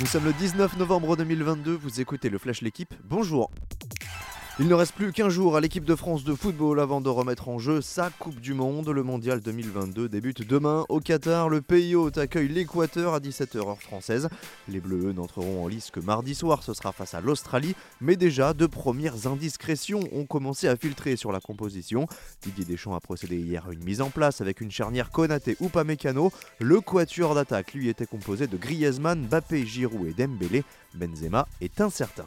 [0.00, 3.52] Nous sommes le 19 novembre 2022, vous écoutez le Flash L'équipe, bonjour
[4.60, 7.48] il ne reste plus qu'un jour à l'équipe de France de football avant de remettre
[7.48, 8.88] en jeu sa Coupe du Monde.
[8.88, 11.48] Le Mondial 2022 débute demain au Qatar.
[11.48, 14.28] Le pays hôte accueille l'Équateur à 17h heure française.
[14.68, 17.74] Les Bleus n'entreront en lice que mardi soir, ce sera face à l'Australie.
[18.00, 22.06] Mais déjà, de premières indiscrétions ont commencé à filtrer sur la composition.
[22.42, 25.68] Didier Deschamps a procédé hier à une mise en place avec une charnière Konaté ou
[25.68, 26.30] Pamecano.
[26.60, 30.62] Le quatuor d'attaque lui était composé de Griezmann, Bappé, Giroud et Dembélé.
[30.94, 32.26] Benzema est incertain.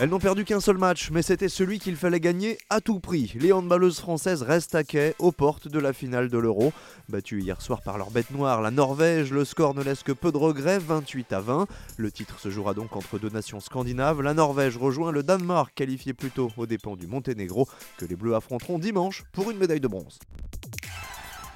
[0.00, 3.32] Elles n'ont perdu qu'un seul match, mais c'était celui qu'il fallait gagner à tout prix.
[3.38, 6.72] Les handballeuses françaises restent à quai aux portes de la finale de l'Euro.
[7.08, 10.32] Battues hier soir par leur bête noire, la Norvège, le score ne laisse que peu
[10.32, 11.68] de regrets, 28 à 20.
[11.96, 14.20] Le titre se jouera donc entre deux nations scandinaves.
[14.20, 18.34] La Norvège rejoint le Danemark, qualifié plus tôt aux dépens du Monténégro, que les Bleus
[18.34, 20.18] affronteront dimanche pour une médaille de bronze.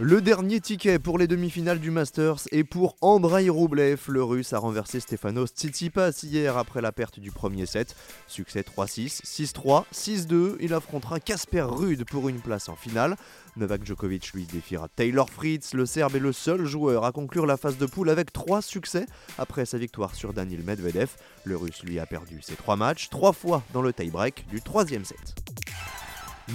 [0.00, 4.00] Le dernier ticket pour les demi-finales du Masters est pour Andrei Roublev.
[4.06, 7.96] Le russe a renversé Stefanos Tsitsipas hier après la perte du premier set.
[8.28, 10.54] Succès 3-6, 6-3, 6-2.
[10.60, 13.16] Il affrontera Casper Ruud pour une place en finale.
[13.56, 15.74] Novak Djokovic lui défiera Taylor Fritz.
[15.74, 19.04] Le Serbe est le seul joueur à conclure la phase de poule avec 3 succès
[19.36, 21.10] après sa victoire sur Daniel Medvedev.
[21.42, 25.04] Le russe lui a perdu ses 3 matchs, 3 fois dans le tie-break du troisième
[25.04, 25.34] set.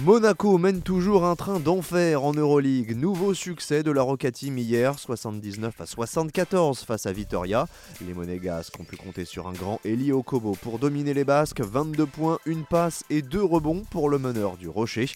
[0.02, 2.96] Monaco mène toujours un train d'enfer en Euroleague.
[2.96, 7.68] Nouveau succès de la Rocket Team hier, 79 à 74 face à Vitoria.
[8.04, 11.60] Les Monégasques ont pu compter sur un grand Eli Okobo pour dominer les Basques.
[11.60, 15.06] 22 points, une passe et deux rebonds pour le meneur du Rocher.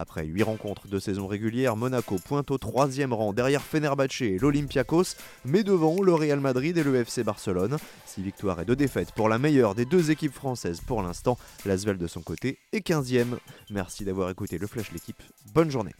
[0.00, 5.16] Après 8 rencontres de saison régulière, Monaco pointe au troisième rang derrière Fenerbahce et l'Olympiakos,
[5.44, 7.78] mais devant le Real Madrid et le FC Barcelone.
[8.06, 11.36] 6 victoires et 2 défaites pour la meilleure des deux équipes françaises pour l'instant.
[11.66, 13.38] L'Asvel de son côté est 15e.
[13.70, 15.20] Merci d'avoir écouté le Flash l'équipe.
[15.52, 15.94] Bonne journée.